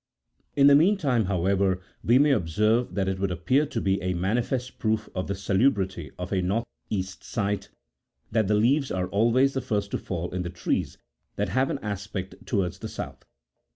In 0.55 0.65
the 0.65 0.73
mean 0.73 0.97
time, 0.97 1.25
however, 1.25 1.79
we 2.03 2.17
may 2.17 2.31
observe 2.31 2.95
that 2.95 3.07
it 3.07 3.19
would 3.19 3.29
appear 3.29 3.67
to 3.67 3.79
be 3.79 4.01
a 4.01 4.15
manifest 4.15 4.79
proof 4.79 5.07
of 5.13 5.27
the 5.27 5.35
salubrity 5.35 6.09
of 6.17 6.31
a 6.33 6.41
north 6.41 6.65
east 6.89 7.23
site, 7.23 7.69
that 8.31 8.47
the 8.47 8.55
leaves 8.55 8.89
are 8.89 9.09
always 9.09 9.53
the 9.53 9.61
first 9.61 9.91
to 9.91 9.99
fall 9.99 10.33
in 10.33 10.41
the 10.41 10.49
trees 10.49 10.97
that 11.35 11.49
have 11.49 11.69
an 11.69 11.77
aspect 11.83 12.33
towards 12.47 12.79
the 12.79 12.89
south. 12.89 13.23